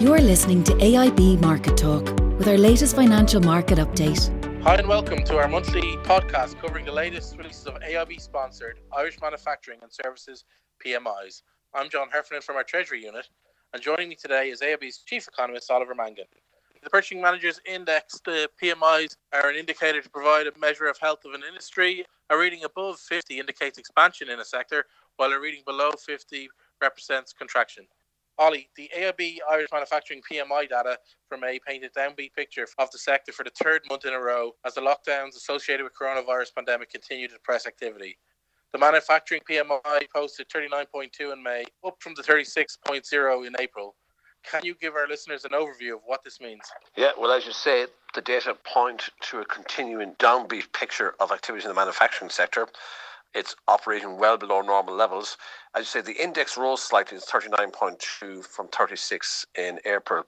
You're 0.00 0.20
listening 0.20 0.62
to 0.62 0.74
AIB 0.74 1.40
Market 1.40 1.76
Talk 1.76 2.04
with 2.38 2.46
our 2.46 2.56
latest 2.56 2.94
financial 2.94 3.40
market 3.40 3.78
update. 3.78 4.30
Hi, 4.62 4.76
and 4.76 4.86
welcome 4.86 5.24
to 5.24 5.36
our 5.38 5.48
monthly 5.48 5.96
podcast 6.04 6.56
covering 6.60 6.84
the 6.84 6.92
latest 6.92 7.36
releases 7.36 7.66
of 7.66 7.74
AIB 7.80 8.20
sponsored 8.20 8.78
Irish 8.96 9.20
manufacturing 9.20 9.80
and 9.82 9.92
services 9.92 10.44
PMIs. 10.86 11.42
I'm 11.74 11.90
John 11.90 12.10
Heffernan 12.12 12.42
from 12.42 12.54
our 12.54 12.62
Treasury 12.62 13.02
unit, 13.02 13.28
and 13.72 13.82
joining 13.82 14.08
me 14.08 14.14
today 14.14 14.50
is 14.50 14.60
AIB's 14.60 14.98
Chief 14.98 15.26
Economist 15.26 15.68
Oliver 15.68 15.96
Mangan. 15.96 16.26
The 16.84 16.90
Purchasing 16.90 17.20
Managers 17.20 17.60
Index, 17.66 18.20
the 18.24 18.48
PMIs, 18.62 19.16
are 19.32 19.50
an 19.50 19.56
indicator 19.56 20.00
to 20.00 20.10
provide 20.10 20.46
a 20.46 20.56
measure 20.60 20.86
of 20.86 20.96
health 20.98 21.24
of 21.24 21.34
an 21.34 21.42
industry. 21.46 22.04
A 22.30 22.38
reading 22.38 22.62
above 22.62 23.00
50 23.00 23.40
indicates 23.40 23.78
expansion 23.78 24.30
in 24.30 24.38
a 24.38 24.44
sector, 24.44 24.84
while 25.16 25.32
a 25.32 25.40
reading 25.40 25.62
below 25.66 25.90
50 25.90 26.48
represents 26.80 27.32
contraction. 27.32 27.88
Ollie, 28.38 28.68
the 28.76 28.88
AIB 28.96 29.38
Irish 29.50 29.68
manufacturing 29.72 30.22
PMI 30.30 30.68
data 30.68 30.96
from 31.28 31.40
May 31.40 31.58
painted 31.66 31.90
a 31.96 31.98
downbeat 31.98 32.34
picture 32.34 32.66
of 32.78 32.90
the 32.92 32.98
sector 32.98 33.32
for 33.32 33.42
the 33.42 33.50
third 33.62 33.82
month 33.90 34.04
in 34.04 34.12
a 34.12 34.20
row 34.20 34.52
as 34.64 34.74
the 34.74 34.80
lockdowns 34.80 35.34
associated 35.36 35.82
with 35.82 35.92
coronavirus 36.00 36.54
pandemic 36.54 36.90
continue 36.90 37.26
to 37.26 37.34
depress 37.34 37.66
activity. 37.66 38.16
The 38.72 38.78
manufacturing 38.78 39.40
PMI 39.50 40.02
posted 40.14 40.48
39.2 40.50 41.32
in 41.32 41.42
May, 41.42 41.64
up 41.84 41.96
from 42.00 42.14
the 42.14 42.22
36.0 42.22 43.46
in 43.46 43.54
April. 43.58 43.96
Can 44.44 44.64
you 44.64 44.76
give 44.80 44.94
our 44.94 45.08
listeners 45.08 45.44
an 45.44 45.50
overview 45.50 45.94
of 45.94 46.00
what 46.04 46.22
this 46.22 46.40
means? 46.40 46.62
Yeah, 46.96 47.10
well, 47.18 47.32
as 47.32 47.44
you 47.44 47.52
say, 47.52 47.86
the 48.14 48.20
data 48.20 48.56
point 48.64 49.08
to 49.22 49.40
a 49.40 49.44
continuing 49.44 50.14
downbeat 50.20 50.72
picture 50.72 51.14
of 51.18 51.32
activity 51.32 51.64
in 51.64 51.70
the 51.70 51.74
manufacturing 51.74 52.30
sector. 52.30 52.68
It's 53.34 53.54
operating 53.66 54.18
well 54.18 54.36
below 54.36 54.62
normal 54.62 54.94
levels. 54.94 55.36
As 55.74 55.80
you 55.82 55.84
say, 55.86 56.00
the 56.00 56.22
index 56.22 56.56
rose 56.56 56.82
slightly 56.82 57.18
to 57.18 57.24
39.2 57.24 58.44
from 58.44 58.68
36 58.68 59.46
in 59.56 59.78
April. 59.84 60.24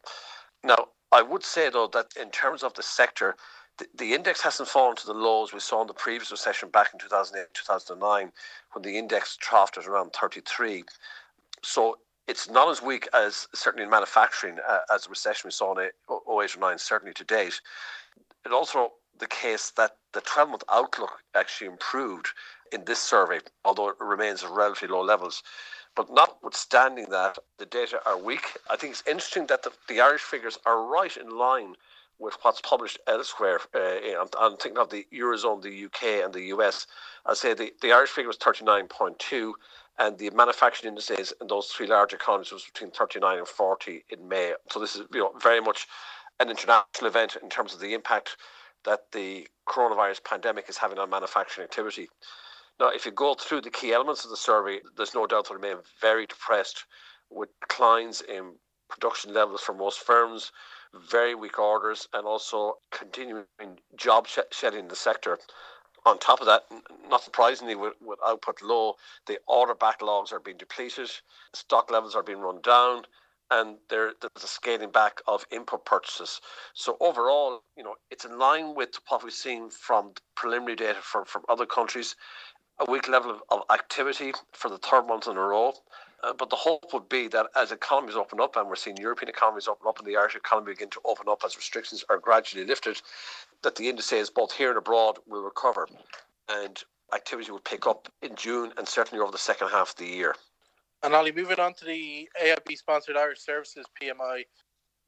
Now, 0.63 0.89
I 1.13 1.23
would 1.23 1.43
say, 1.43 1.71
though, 1.71 1.89
that 1.89 2.09
in 2.21 2.31
terms 2.31 2.63
of 2.63 2.75
the 2.75 2.83
sector, 2.83 3.37
the, 3.79 3.87
the 3.97 4.15
index 4.15 4.43
hasn't 4.43 4.69
fallen 4.69 4.97
to 4.97 5.07
the 5.07 5.15
lows 5.15 5.53
we 5.53 5.61
saw 5.61 5.81
in 5.81 5.87
the 5.87 5.95
previous 5.95 6.31
recession 6.31 6.69
back 6.69 6.91
in 6.93 7.01
2008, 7.01 7.47
2009, 7.55 8.33
when 8.73 8.83
the 8.83 8.99
index 8.99 9.37
troughed 9.43 9.79
at 9.79 9.87
around 9.87 10.13
33. 10.13 10.85
So 11.63 11.99
it's 12.29 12.49
not 12.49 12.69
as 12.69 12.83
weak 12.83 13.09
as 13.13 13.49
certainly 13.55 13.85
in 13.85 13.91
manufacturing 13.91 14.59
uh, 14.69 14.81
as 14.95 15.05
the 15.05 15.11
recession 15.11 15.49
we 15.49 15.53
saw 15.53 15.73
in 15.75 15.87
08 15.87 15.91
or 16.09 16.47
09, 16.61 16.79
certainly 16.79 17.15
to 17.15 17.25
date. 17.25 17.61
It 18.45 18.53
also 18.53 18.93
the 19.19 19.27
case 19.27 19.71
that 19.77 19.97
the 20.13 20.21
12 20.21 20.49
month 20.49 20.65
outlook 20.71 21.23
actually 21.35 21.69
improved 21.69 22.29
in 22.73 22.85
this 22.85 23.01
survey, 23.01 23.41
although 23.65 23.89
it 23.89 23.97
remains 24.01 24.43
at 24.43 24.51
relatively 24.51 24.95
low 24.95 25.03
levels. 25.03 25.43
But 25.97 26.11
notwithstanding 26.11 27.07
that, 27.11 27.39
the 27.59 27.67
data 27.67 28.01
are 28.07 28.17
weak. 28.17 28.57
I 28.71 28.77
think 28.77 28.93
it's 28.93 29.03
interesting 29.07 29.47
that 29.47 29.63
the, 29.63 29.73
the 29.89 30.01
Irish 30.01 30.23
figures 30.23 30.59
are 30.65 30.85
right 30.87 31.17
in 31.17 31.31
line 31.37 31.75
with 32.19 32.37
what's 32.43 32.61
published 32.61 32.99
elsewhere. 33.07 33.61
Uh, 33.75 34.25
I'm, 34.39 34.57
thinking 34.57 34.79
of 34.79 34.91
the 34.91 35.07
Eurozone, 35.13 35.63
the 35.63 35.87
UK, 35.87 36.25
and 36.25 36.33
the 36.33 36.45
US. 36.55 36.87
I 37.27 37.35
say 37.35 37.55
the, 37.55 37.73
the 37.81 37.93
Irish 37.93 38.11
figure 38.11 38.29
was 38.29 38.37
39.2, 38.37 39.53
and 39.99 40.19
the 40.19 40.31
manufacturing 40.31 40.93
indices 40.93 41.33
in 41.41 41.49
those 41.49 41.69
three 41.69 41.87
large 41.87 42.13
economies 42.13 42.53
was 42.53 42.65
between 42.65 42.91
39 42.91 43.39
and 43.39 43.49
40 43.49 44.05
in 44.11 44.29
May. 44.29 44.55
So 44.71 44.79
this 44.79 44.97
is 44.97 45.03
you 45.13 45.21
know 45.21 45.33
very 45.41 45.61
much 45.61 45.89
an 46.39 46.51
international 46.51 47.09
event 47.09 47.37
in 47.43 47.49
terms 47.49 47.75
of 47.75 47.81
the 47.81 47.95
impact 47.95 48.37
that 48.85 49.13
the 49.13 49.49
coronavirus 49.69 50.25
pandemic 50.25 50.69
is 50.69 50.79
having 50.79 50.99
on 50.99 51.11
manufacturing 51.11 51.65
activity. 51.65 52.09
Now, 52.79 52.89
if 52.89 53.05
you 53.05 53.13
go 53.13 53.35
through 53.35 53.61
the 53.61 53.71
key 53.71 53.93
elements 53.93 54.25
of 54.25 54.31
the 54.31 54.37
survey, 54.37 54.81
there's 54.97 55.15
no 55.15 55.27
doubt 55.27 55.49
they 55.49 55.55
remain 55.55 55.77
very 56.01 56.27
depressed 56.27 56.87
with 57.31 57.51
declines 57.61 58.23
in 58.23 58.55
production 58.89 59.35
levels 59.35 59.61
for 59.61 59.75
most 59.75 60.01
firms, 60.01 60.51
very 60.95 61.35
weak 61.35 61.59
orders, 61.59 62.09
and 62.15 62.27
also 62.27 62.79
continuing 62.91 63.45
job 63.97 64.27
shedding 64.51 64.81
in 64.81 64.89
the 64.89 64.97
sector. 64.97 65.39
On 66.07 66.19
top 66.19 66.41
of 66.41 66.47
that, 66.47 66.65
not 67.09 67.23
surprisingly, 67.23 67.75
with, 67.75 67.93
with 68.01 68.19
output 68.27 68.63
low, 68.63 68.95
the 69.27 69.39
order 69.47 69.75
backlogs 69.75 70.33
are 70.33 70.41
being 70.41 70.57
depleted, 70.57 71.11
stock 71.53 71.91
levels 71.91 72.17
are 72.17 72.23
being 72.23 72.41
run 72.41 72.61
down, 72.63 73.05
and 73.51 73.77
there, 73.89 74.13
there's 74.21 74.45
a 74.45 74.49
scaling 74.49 74.91
back 74.91 75.21
of 75.27 75.45
input 75.51 75.85
purchases. 75.85 76.41
So 76.75 76.97
overall, 77.01 77.63
you 77.77 77.83
know, 77.83 77.95
it's 78.11 78.25
in 78.25 78.39
line 78.39 78.75
with 78.75 78.91
what 79.09 79.25
we've 79.25 79.33
seen 79.33 79.71
from 79.71 80.13
preliminary 80.37 80.77
data 80.77 81.01
from, 81.03 81.25
from 81.25 81.43
other 81.49 81.67
countries 81.67 82.17
a 82.79 82.91
weak 82.91 83.09
level 83.09 83.31
of, 83.31 83.43
of 83.51 83.63
activity 83.71 84.33
for 84.53 84.71
the 84.71 84.79
third 84.79 85.07
month 85.07 85.27
in 85.27 85.37
a 85.37 85.41
row. 85.41 85.73
Uh, 86.23 86.33
but 86.35 86.51
the 86.51 86.57
hope 86.57 86.93
would 86.93 87.09
be 87.09 87.29
that 87.29 87.47
as 87.57 87.73
economies 87.73 88.15
open 88.15 88.41
up, 88.41 88.57
and 88.57 88.69
we're 88.69 88.77
seeing 88.77 88.97
European 88.97 89.29
economies 89.29 89.69
open 89.69 89.87
up 89.89 89.99
and 89.99 90.07
the 90.07 90.17
Irish 90.17 90.37
economy 90.37 90.73
begin 90.73 90.91
to 90.91 91.01
open 91.05 91.27
up 91.29 91.43
as 91.45 91.57
restrictions 91.57 92.05
are 92.11 92.19
gradually 92.19 92.65
lifted, 92.65 93.01
that 93.63 93.77
the 93.77 93.89
indices 93.89 94.29
both 94.29 94.53
here 94.53 94.69
and 94.69 94.79
abroad 94.79 95.19
will 95.27 95.43
recover 95.43 95.89
and 96.49 96.83
activity 97.15 97.51
will 97.51 97.59
pick 97.61 97.87
up 97.87 98.09
in 98.23 98.35
June 98.37 98.73
and 98.77 98.87
certainly 98.87 99.23
over 99.23 99.33
the 99.33 99.39
second 99.39 99.69
half 99.69 99.91
of 99.91 99.97
the 99.97 100.07
year. 100.07 100.35
And 101.03 101.15
Ollie, 101.15 101.33
moving 101.33 101.59
on 101.59 101.73
to 101.75 101.85
the 101.85 102.29
AIB 102.43 102.77
sponsored 102.77 103.17
Irish 103.17 103.41
Services 103.41 103.87
PMI, 104.01 104.45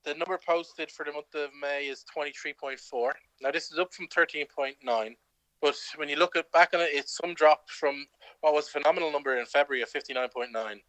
the 0.05 0.15
number 0.15 0.39
posted 0.39 0.91
for 0.91 1.05
the 1.05 1.13
month 1.13 1.35
of 1.35 1.51
May 1.61 1.87
is 1.87 2.05
23.4. 2.17 3.13
Now, 3.41 3.51
this 3.51 3.71
is 3.71 3.79
up 3.79 3.93
from 3.93 4.09
13.9. 4.09 5.15
But 5.61 5.77
when 5.97 6.09
you 6.09 6.17
look 6.17 6.35
at 6.35 6.51
back 6.51 6.71
on 6.75 6.81
it, 6.81 6.91
it's 6.93 7.17
some 7.17 7.35
drop 7.35 7.71
from 7.71 8.07
what 8.41 8.53
was 8.53 8.67
a 8.69 8.71
phenomenal 8.71 9.13
number 9.13 9.37
in 9.37 9.47
February 9.47 9.83
of 9.83 9.93
59.9. 9.93 10.81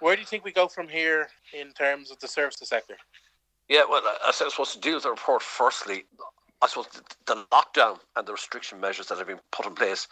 Where 0.00 0.16
do 0.16 0.20
you 0.20 0.26
think 0.26 0.44
we 0.44 0.52
go 0.52 0.68
from 0.68 0.88
here 0.88 1.28
in 1.52 1.72
terms 1.72 2.10
of 2.10 2.18
the 2.20 2.28
services 2.28 2.68
sector? 2.68 2.96
Yeah, 3.68 3.82
well, 3.88 4.02
I 4.26 4.30
suppose 4.32 4.72
to 4.72 4.80
deal 4.80 4.94
with 4.94 5.02
the 5.02 5.10
report 5.10 5.42
firstly, 5.42 6.04
I 6.62 6.68
suppose 6.68 6.86
the 7.26 7.44
lockdown 7.50 7.98
and 8.16 8.26
the 8.26 8.32
restriction 8.32 8.80
measures 8.80 9.08
that 9.08 9.18
have 9.18 9.26
been 9.26 9.40
put 9.50 9.66
in 9.66 9.74
place 9.74 10.06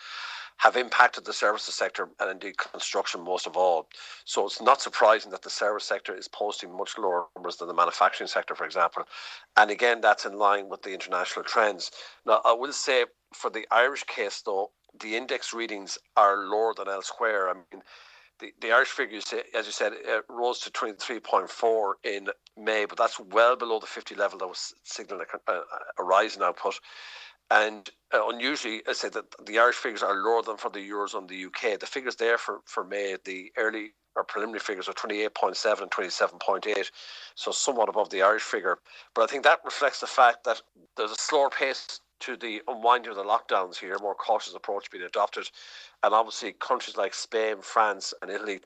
have 0.56 0.76
impacted 0.76 1.24
the 1.24 1.32
services 1.32 1.74
sector 1.74 2.08
and 2.18 2.30
indeed 2.30 2.58
construction 2.58 3.22
most 3.22 3.46
of 3.46 3.56
all. 3.56 3.88
So 4.26 4.44
it's 4.44 4.60
not 4.60 4.82
surprising 4.82 5.30
that 5.30 5.42
the 5.42 5.48
service 5.48 5.84
sector 5.84 6.14
is 6.14 6.28
posting 6.28 6.76
much 6.76 6.98
lower 6.98 7.28
numbers 7.34 7.56
than 7.56 7.68
the 7.68 7.74
manufacturing 7.74 8.28
sector, 8.28 8.54
for 8.54 8.66
example. 8.66 9.04
And 9.56 9.70
again, 9.70 10.00
that's 10.02 10.26
in 10.26 10.36
line 10.36 10.68
with 10.68 10.82
the 10.82 10.92
international 10.92 11.44
trends. 11.44 11.92
Now, 12.26 12.42
I 12.44 12.52
will 12.52 12.72
say 12.72 13.06
for 13.32 13.48
the 13.48 13.66
Irish 13.70 14.04
case, 14.04 14.42
though, 14.44 14.70
the 15.00 15.16
index 15.16 15.54
readings 15.54 15.96
are 16.16 16.44
lower 16.44 16.74
than 16.76 16.88
elsewhere. 16.88 17.48
I 17.48 17.54
mean, 17.54 17.82
the, 18.40 18.52
the 18.60 18.72
Irish 18.72 18.88
figures, 18.88 19.32
as 19.54 19.66
you 19.66 19.72
said, 19.72 19.92
uh, 20.08 20.20
rose 20.28 20.60
to 20.60 20.70
23.4 20.70 21.92
in 22.04 22.28
May, 22.56 22.84
but 22.84 22.98
that's 22.98 23.20
well 23.20 23.56
below 23.56 23.78
the 23.78 23.86
50 23.86 24.14
level 24.14 24.38
that 24.38 24.48
was 24.48 24.74
signaling 24.84 25.26
a, 25.48 25.52
a, 25.52 25.62
a 25.98 26.04
rise 26.04 26.36
in 26.36 26.42
output. 26.42 26.78
And 27.50 27.88
uh, 28.14 28.28
unusually, 28.28 28.82
I 28.88 28.92
said 28.92 29.12
that 29.14 29.24
the 29.44 29.58
Irish 29.58 29.76
figures 29.76 30.02
are 30.02 30.14
lower 30.14 30.42
than 30.42 30.56
for 30.56 30.70
the 30.70 30.78
Euros 30.78 31.14
Eurozone, 31.14 31.28
the 31.28 31.44
UK. 31.46 31.78
The 31.80 31.86
figures 31.86 32.16
there 32.16 32.38
for, 32.38 32.60
for 32.64 32.84
May, 32.84 33.16
the 33.24 33.50
early 33.56 33.92
or 34.16 34.24
preliminary 34.24 34.60
figures 34.60 34.88
are 34.88 34.92
28.7 34.92 35.82
and 35.82 35.90
27.8, 35.90 36.90
so 37.34 37.50
somewhat 37.50 37.88
above 37.88 38.10
the 38.10 38.22
Irish 38.22 38.42
figure. 38.42 38.78
But 39.14 39.22
I 39.22 39.26
think 39.26 39.44
that 39.44 39.60
reflects 39.64 40.00
the 40.00 40.06
fact 40.06 40.44
that 40.44 40.60
there's 40.96 41.12
a 41.12 41.16
slower 41.16 41.50
pace 41.50 42.00
to 42.20 42.36
the 42.36 42.62
unwinding 42.68 43.10
of 43.10 43.16
the 43.16 43.24
lockdowns 43.24 43.78
here, 43.78 43.94
a 43.94 44.02
more 44.02 44.14
cautious 44.14 44.54
approach 44.54 44.90
being 44.90 45.04
adopted. 45.04 45.50
And 46.02 46.14
obviously, 46.14 46.52
countries 46.52 46.96
like 46.96 47.14
Spain, 47.14 47.56
France, 47.62 48.14
and 48.22 48.30
Italy 48.30 48.60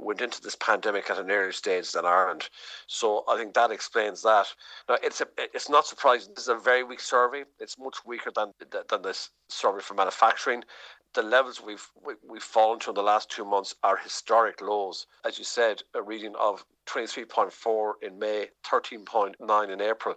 went 0.00 0.20
into 0.20 0.40
this 0.40 0.56
pandemic 0.56 1.10
at 1.10 1.18
an 1.18 1.30
earlier 1.30 1.52
stage 1.52 1.92
than 1.92 2.06
Ireland. 2.06 2.48
So 2.86 3.24
I 3.28 3.36
think 3.36 3.54
that 3.54 3.70
explains 3.70 4.22
that. 4.22 4.46
Now 4.88 4.96
it's 5.02 5.20
a, 5.20 5.26
it's 5.36 5.68
not 5.68 5.86
surprising. 5.86 6.32
This 6.34 6.44
is 6.44 6.48
a 6.48 6.54
very 6.54 6.82
weak 6.82 7.00
survey. 7.00 7.44
It's 7.58 7.78
much 7.78 7.98
weaker 8.06 8.30
than 8.34 8.52
than 8.88 9.02
this 9.02 9.30
survey 9.48 9.80
for 9.80 9.94
manufacturing. 9.94 10.64
The 11.12 11.22
levels 11.22 11.60
we've 11.60 11.86
we've 12.26 12.42
fallen 12.42 12.78
to 12.80 12.90
in 12.90 12.94
the 12.94 13.02
last 13.02 13.30
two 13.30 13.44
months 13.44 13.74
are 13.82 13.96
historic 13.96 14.60
lows. 14.62 15.06
As 15.24 15.38
you 15.38 15.44
said, 15.44 15.82
a 15.94 16.02
reading 16.02 16.34
of 16.36 16.64
23.4 16.86 17.92
in 18.02 18.18
May, 18.18 18.48
13.9 18.64 19.70
in 19.70 19.80
April. 19.80 20.14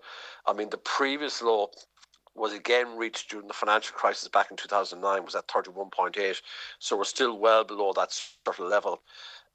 I 0.48 0.54
mean, 0.54 0.70
the 0.70 0.78
previous 0.78 1.42
low 1.42 1.72
was 2.36 2.54
again 2.54 2.98
reached 2.98 3.30
during 3.30 3.48
the 3.48 3.54
financial 3.54 3.96
crisis 3.96 4.28
back 4.28 4.50
in 4.52 4.58
2009 4.58 5.26
was 5.26 5.36
at 5.36 5.48
31.8 5.48 6.42
so 6.80 6.98
we're 6.98 7.04
still 7.04 7.38
well 7.38 7.64
below 7.64 7.94
that 7.94 8.12
sort 8.12 8.60
of 8.60 8.66
level 8.66 9.02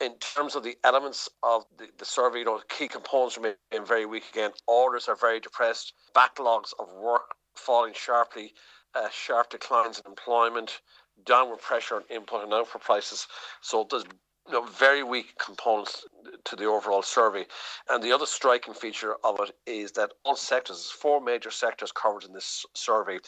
in 0.01 0.15
terms 0.19 0.55
of 0.55 0.63
the 0.63 0.77
elements 0.85 1.29
of 1.43 1.65
the, 1.77 1.89
the 1.99 2.05
survey, 2.05 2.41
you 2.41 2.45
know, 2.45 2.61
key 2.69 2.89
components 2.89 3.37
remain 3.37 3.55
very 3.87 4.07
weak 4.07 4.25
again. 4.31 4.53
Orders 4.67 5.09
are 5.09 5.17
very 5.17 5.41
depressed. 5.41 5.93
Backlogs 6.15 6.73
of 6.79 6.93
work 6.95 7.35
falling 7.57 7.95
sharply. 7.95 8.55
Uh, 8.95 9.09
sharp 9.11 9.51
declines 9.51 9.99
in 9.99 10.11
employment. 10.11 10.81
Downward 11.25 11.61
pressure 11.61 11.97
on 11.97 12.03
input 12.11 12.45
and 12.45 12.53
output 12.55 12.83
prices. 12.83 13.27
So 13.61 13.87
there's 13.91 14.05
you 14.49 14.55
know, 14.55 14.65
very 14.65 15.03
weak 15.03 15.35
components 15.39 16.07
to 16.45 16.57
the 16.57 16.65
overall 16.65 17.03
survey. 17.03 17.47
And 17.89 18.03
the 18.03 18.13
other 18.13 18.27
striking 18.27 18.75
feature 18.75 19.17
of 19.23 19.39
it 19.41 19.55
is 19.67 19.93
that 19.93 20.13
all 20.25 20.37
sectors, 20.37 20.91
four 20.91 21.21
major 21.21 21.51
sectors 21.51 21.93
covered 21.93 22.25
in 22.25 22.33
this 22.33 22.65
survey, 22.75 23.19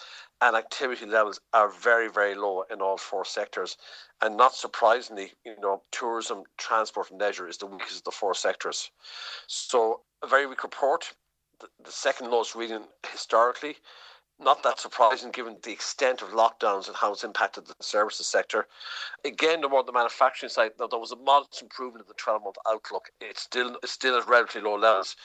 and 0.40 0.56
activity 0.56 1.06
levels 1.06 1.40
are 1.52 1.70
very, 1.70 2.08
very 2.08 2.34
low 2.34 2.64
in 2.70 2.80
all 2.80 2.96
four 2.96 3.24
sectors. 3.24 3.76
And 4.22 4.36
not 4.36 4.54
surprisingly, 4.54 5.32
you 5.44 5.54
know, 5.60 5.82
tourism, 5.92 6.44
transport, 6.56 7.10
and 7.10 7.20
leisure 7.20 7.48
is 7.48 7.58
the 7.58 7.66
weakest 7.66 7.98
of 7.98 8.04
the 8.04 8.10
four 8.10 8.34
sectors. 8.34 8.90
So 9.46 10.00
a 10.22 10.26
very 10.26 10.46
weak 10.46 10.62
report. 10.62 11.12
The, 11.60 11.68
the 11.84 11.92
second 11.92 12.30
lowest 12.30 12.54
reading 12.54 12.84
historically 13.12 13.76
not 14.40 14.62
that 14.62 14.80
surprising 14.80 15.30
given 15.30 15.56
the 15.62 15.72
extent 15.72 16.22
of 16.22 16.30
lockdowns 16.30 16.88
and 16.88 16.96
how 16.96 17.12
it's 17.12 17.24
impacted 17.24 17.66
the 17.66 17.74
services 17.80 18.26
sector. 18.26 18.66
Again, 19.24 19.64
on 19.64 19.86
the 19.86 19.92
manufacturing 19.92 20.50
side, 20.50 20.72
though 20.78 20.88
there 20.88 20.98
was 20.98 21.12
a 21.12 21.16
modest 21.16 21.62
improvement 21.62 22.04
in 22.04 22.08
the 22.08 22.14
12 22.14 22.42
month 22.42 22.56
outlook, 22.68 23.10
it's 23.20 23.42
still 23.42 23.78
it's 23.82 23.92
still 23.92 24.16
at 24.18 24.26
relatively 24.28 24.68
low 24.68 24.76
levels. 24.76 25.16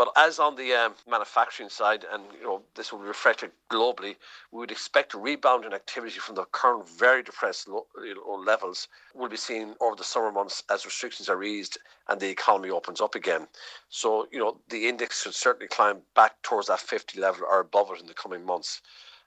But 0.00 0.12
as 0.16 0.38
on 0.38 0.56
the 0.56 0.72
um, 0.72 0.94
manufacturing 1.06 1.68
side, 1.68 2.06
and 2.10 2.24
you 2.32 2.44
know 2.44 2.62
this 2.74 2.90
will 2.90 3.00
be 3.00 3.04
reflected 3.04 3.50
globally, 3.68 4.16
we 4.50 4.60
would 4.60 4.70
expect 4.70 5.12
a 5.12 5.18
rebound 5.18 5.66
in 5.66 5.74
activity 5.74 6.18
from 6.18 6.36
the 6.36 6.46
current 6.46 6.88
very 6.88 7.22
depressed 7.22 7.68
low, 7.68 7.86
low 7.94 8.36
levels. 8.38 8.88
Will 9.14 9.28
be 9.28 9.36
seen 9.36 9.74
over 9.78 9.94
the 9.94 10.02
summer 10.02 10.32
months 10.32 10.62
as 10.70 10.86
restrictions 10.86 11.28
are 11.28 11.42
eased 11.42 11.76
and 12.08 12.18
the 12.18 12.30
economy 12.30 12.70
opens 12.70 13.02
up 13.02 13.14
again. 13.14 13.46
So 13.90 14.26
you 14.32 14.38
know 14.38 14.56
the 14.70 14.88
index 14.88 15.20
should 15.22 15.34
certainly 15.34 15.68
climb 15.68 16.00
back 16.14 16.40
towards 16.40 16.68
that 16.68 16.80
50 16.80 17.20
level 17.20 17.44
or 17.46 17.60
above 17.60 17.90
it 17.90 18.00
in 18.00 18.06
the 18.06 18.14
coming 18.14 18.46
months, 18.46 18.80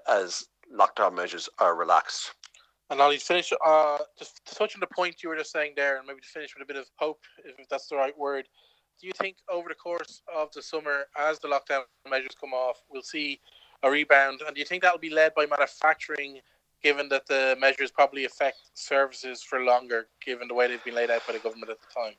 as 0.09 0.47
lockdown 0.75 1.13
measures 1.13 1.49
are 1.59 1.75
relaxed. 1.75 2.33
And 2.89 2.99
Ollie, 2.99 3.19
to 3.19 3.23
finish, 3.23 3.53
uh, 3.63 3.99
just 4.17 4.43
to 4.47 4.55
touch 4.55 4.75
on 4.75 4.79
the 4.79 4.87
point 4.87 5.21
you 5.21 5.29
were 5.29 5.37
just 5.37 5.51
saying 5.51 5.73
there, 5.75 5.97
and 5.97 6.07
maybe 6.07 6.21
to 6.21 6.27
finish 6.27 6.55
with 6.55 6.63
a 6.63 6.73
bit 6.73 6.81
of 6.81 6.89
hope, 6.95 7.21
if 7.45 7.69
that's 7.69 7.85
the 7.89 7.95
right 7.95 8.17
word 8.17 8.47
do 8.99 9.07
you 9.07 9.13
think 9.13 9.37
over 9.49 9.69
the 9.69 9.75
course 9.75 10.21
of 10.33 10.51
the 10.53 10.61
summer, 10.61 11.05
as 11.17 11.39
the 11.39 11.47
lockdown 11.47 11.81
measures 12.09 12.35
come 12.39 12.53
off, 12.53 12.81
we'll 12.89 13.01
see 13.01 13.39
a 13.83 13.89
rebound? 13.89 14.41
And 14.45 14.55
do 14.55 14.59
you 14.59 14.65
think 14.65 14.83
that 14.83 14.93
will 14.93 14.99
be 14.99 15.09
led 15.09 15.33
by 15.35 15.45
manufacturing, 15.45 16.39
given 16.81 17.09
that 17.09 17.27
the 17.27 17.57
measures 17.59 17.91
probably 17.91 18.25
affect 18.25 18.57
services 18.73 19.41
for 19.43 19.61
longer, 19.61 20.07
given 20.25 20.47
the 20.47 20.53
way 20.53 20.67
they've 20.67 20.83
been 20.83 20.95
laid 20.95 21.11
out 21.11 21.25
by 21.27 21.33
the 21.33 21.39
government 21.39 21.71
at 21.71 21.77
the 21.81 22.01
time? 22.01 22.13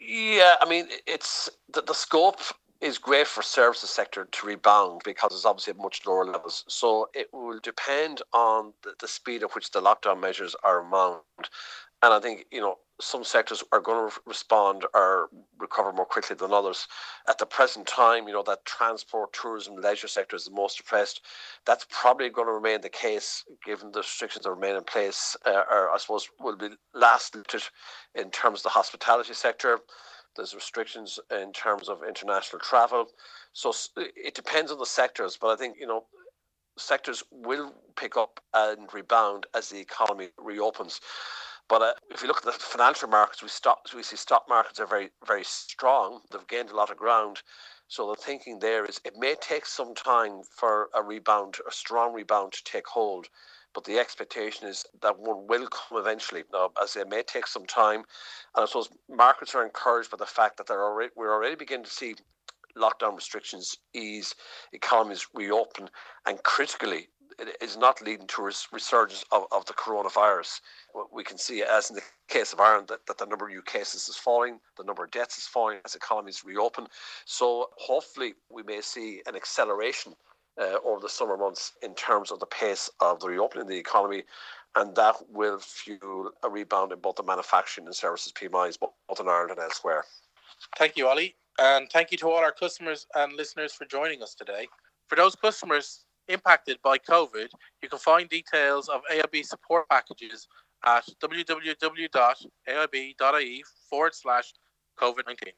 Yeah, 0.00 0.54
I 0.60 0.68
mean, 0.68 0.88
it's 1.06 1.50
the, 1.72 1.82
the 1.82 1.92
scope 1.92 2.40
is 2.80 2.96
great 2.96 3.26
for 3.26 3.42
services 3.42 3.90
sector 3.90 4.26
to 4.32 4.46
rebound 4.46 5.02
because 5.04 5.32
it's 5.32 5.44
obviously 5.44 5.72
at 5.72 5.76
much 5.76 6.06
lower 6.06 6.24
levels. 6.24 6.64
So 6.68 7.10
it 7.14 7.28
will 7.32 7.58
depend 7.62 8.22
on 8.32 8.72
the, 8.82 8.94
the 8.98 9.08
speed 9.08 9.42
at 9.42 9.54
which 9.54 9.70
the 9.70 9.82
lockdown 9.82 10.20
measures 10.20 10.56
are 10.64 10.82
mounted. 10.82 11.50
And 12.02 12.14
I 12.14 12.20
think, 12.20 12.46
you 12.50 12.62
know, 12.62 12.78
some 13.00 13.24
sectors 13.24 13.64
are 13.72 13.80
going 13.80 14.10
to 14.10 14.20
respond 14.26 14.86
or 14.94 15.28
recover 15.58 15.92
more 15.92 16.04
quickly 16.04 16.36
than 16.36 16.52
others. 16.52 16.86
At 17.28 17.38
the 17.38 17.46
present 17.46 17.86
time, 17.86 18.28
you 18.28 18.34
know, 18.34 18.42
that 18.44 18.64
transport, 18.64 19.32
tourism, 19.32 19.76
leisure 19.76 20.08
sector 20.08 20.36
is 20.36 20.44
the 20.44 20.50
most 20.50 20.76
depressed. 20.76 21.22
That's 21.66 21.86
probably 21.90 22.28
going 22.30 22.46
to 22.46 22.52
remain 22.52 22.80
the 22.80 22.88
case 22.88 23.44
given 23.64 23.92
the 23.92 24.00
restrictions 24.00 24.44
that 24.44 24.50
remain 24.50 24.76
in 24.76 24.84
place, 24.84 25.36
uh, 25.46 25.62
or 25.70 25.90
I 25.90 25.98
suppose 25.98 26.28
will 26.38 26.56
be 26.56 26.70
last 26.94 27.34
in 28.14 28.30
terms 28.30 28.60
of 28.60 28.62
the 28.62 28.68
hospitality 28.68 29.34
sector. 29.34 29.80
There's 30.36 30.54
restrictions 30.54 31.18
in 31.30 31.52
terms 31.52 31.88
of 31.88 32.02
international 32.06 32.60
travel. 32.60 33.06
So 33.52 33.72
it 33.96 34.34
depends 34.34 34.70
on 34.70 34.78
the 34.78 34.86
sectors, 34.86 35.36
but 35.40 35.48
I 35.48 35.56
think, 35.56 35.76
you 35.80 35.86
know, 35.86 36.04
sectors 36.78 37.22
will 37.30 37.74
pick 37.96 38.16
up 38.16 38.40
and 38.54 38.92
rebound 38.92 39.46
as 39.54 39.68
the 39.68 39.80
economy 39.80 40.28
reopens. 40.38 41.00
But 41.70 41.82
uh, 41.82 41.92
if 42.10 42.20
you 42.20 42.26
look 42.26 42.38
at 42.38 42.42
the 42.44 42.52
financial 42.52 43.08
markets, 43.08 43.44
we 43.44 43.48
stop, 43.48 43.86
we 43.94 44.02
see 44.02 44.16
stock 44.16 44.46
markets 44.48 44.80
are 44.80 44.86
very, 44.86 45.10
very 45.24 45.44
strong. 45.44 46.20
They've 46.32 46.46
gained 46.48 46.70
a 46.70 46.76
lot 46.76 46.90
of 46.90 46.96
ground. 46.96 47.42
So 47.86 48.08
the 48.08 48.16
thinking 48.20 48.58
there 48.58 48.84
is 48.84 49.00
it 49.04 49.14
may 49.16 49.36
take 49.40 49.64
some 49.66 49.94
time 49.94 50.42
for 50.50 50.90
a 50.96 51.00
rebound, 51.00 51.58
a 51.68 51.70
strong 51.70 52.12
rebound 52.12 52.52
to 52.54 52.64
take 52.64 52.88
hold. 52.88 53.28
But 53.72 53.84
the 53.84 54.00
expectation 54.00 54.66
is 54.66 54.84
that 55.00 55.20
one 55.20 55.46
will 55.46 55.68
come 55.68 55.98
eventually. 55.98 56.42
Now, 56.52 56.72
as 56.82 56.96
it 56.96 57.08
may 57.08 57.22
take 57.22 57.46
some 57.46 57.66
time, 57.66 58.00
and 58.56 58.64
I 58.64 58.66
suppose 58.66 58.88
markets 59.08 59.54
are 59.54 59.64
encouraged 59.64 60.10
by 60.10 60.16
the 60.16 60.26
fact 60.26 60.56
that 60.56 60.66
they're 60.66 60.84
already, 60.84 61.12
we're 61.14 61.32
already 61.32 61.54
beginning 61.54 61.84
to 61.84 61.90
see 61.90 62.16
lockdown 62.76 63.14
restrictions 63.14 63.76
ease, 63.94 64.34
economies 64.72 65.28
reopen, 65.34 65.88
and 66.26 66.42
critically, 66.42 67.08
is 67.60 67.76
not 67.76 68.02
leading 68.02 68.26
to 68.28 68.42
a 68.42 68.52
resurgence 68.72 69.24
of, 69.32 69.44
of 69.52 69.64
the 69.66 69.72
coronavirus. 69.72 70.60
We 71.12 71.24
can 71.24 71.38
see, 71.38 71.62
as 71.62 71.90
in 71.90 71.96
the 71.96 72.02
case 72.28 72.52
of 72.52 72.60
Ireland, 72.60 72.88
that, 72.88 73.06
that 73.06 73.18
the 73.18 73.26
number 73.26 73.46
of 73.46 73.52
new 73.52 73.62
cases 73.62 74.08
is 74.08 74.16
falling, 74.16 74.60
the 74.76 74.84
number 74.84 75.04
of 75.04 75.10
deaths 75.10 75.38
is 75.38 75.46
falling 75.46 75.78
as 75.84 75.94
economies 75.94 76.44
reopen. 76.44 76.86
So 77.24 77.70
hopefully 77.76 78.34
we 78.50 78.62
may 78.62 78.80
see 78.80 79.22
an 79.26 79.36
acceleration 79.36 80.14
uh, 80.60 80.76
over 80.84 81.00
the 81.00 81.08
summer 81.08 81.36
months 81.36 81.72
in 81.82 81.94
terms 81.94 82.30
of 82.30 82.40
the 82.40 82.46
pace 82.46 82.90
of 83.00 83.20
the 83.20 83.28
reopening 83.28 83.62
of 83.62 83.68
the 83.68 83.78
economy, 83.78 84.24
and 84.76 84.94
that 84.96 85.16
will 85.30 85.58
fuel 85.58 86.30
a 86.42 86.50
rebound 86.50 86.92
in 86.92 86.98
both 86.98 87.16
the 87.16 87.22
manufacturing 87.22 87.86
and 87.86 87.94
services 87.94 88.32
PMIs, 88.32 88.78
both 88.78 89.20
in 89.20 89.28
Ireland 89.28 89.52
and 89.52 89.60
elsewhere. 89.60 90.04
Thank 90.76 90.96
you, 90.96 91.08
Ollie. 91.08 91.34
And 91.58 91.90
thank 91.90 92.10
you 92.10 92.18
to 92.18 92.30
all 92.30 92.38
our 92.38 92.52
customers 92.52 93.06
and 93.14 93.32
listeners 93.34 93.72
for 93.72 93.84
joining 93.84 94.22
us 94.22 94.34
today. 94.34 94.68
For 95.08 95.16
those 95.16 95.34
customers 95.34 96.04
impacted 96.30 96.78
by 96.82 96.98
COVID, 96.98 97.48
you 97.82 97.88
can 97.88 97.98
find 97.98 98.28
details 98.28 98.88
of 98.88 99.02
AIB 99.12 99.44
support 99.44 99.88
packages 99.88 100.46
at 100.84 101.04
www.aib.ie 101.22 101.74
forward 103.88 104.14
slash 104.14 104.52
COVID 104.98 105.26
19. 105.26 105.52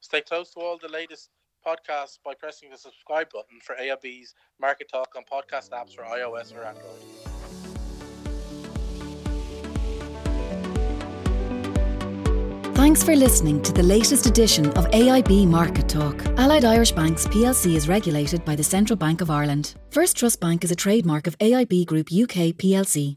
Stay 0.00 0.20
close 0.20 0.52
to 0.52 0.60
all 0.60 0.78
the 0.78 0.88
latest 0.88 1.30
podcasts 1.66 2.18
by 2.24 2.34
pressing 2.34 2.70
the 2.70 2.76
subscribe 2.76 3.30
button 3.30 3.60
for 3.62 3.76
AIB's 3.76 4.34
Market 4.60 4.88
Talk 4.90 5.14
on 5.16 5.22
podcast 5.24 5.70
apps 5.70 5.94
for 5.94 6.02
iOS 6.02 6.54
or 6.54 6.64
Android. 6.64 7.21
Thanks 12.82 13.04
for 13.04 13.14
listening 13.14 13.62
to 13.62 13.72
the 13.72 13.82
latest 13.84 14.26
edition 14.26 14.66
of 14.70 14.86
AIB 14.86 15.46
Market 15.46 15.88
Talk. 15.88 16.20
Allied 16.36 16.64
Irish 16.64 16.90
Banks 16.90 17.28
plc 17.28 17.76
is 17.76 17.86
regulated 17.86 18.44
by 18.44 18.56
the 18.56 18.64
Central 18.64 18.96
Bank 18.96 19.20
of 19.20 19.30
Ireland. 19.30 19.76
First 19.90 20.16
Trust 20.16 20.40
Bank 20.40 20.64
is 20.64 20.72
a 20.72 20.74
trademark 20.74 21.28
of 21.28 21.38
AIB 21.38 21.86
Group 21.86 22.08
UK 22.08 22.58
plc, 22.58 23.16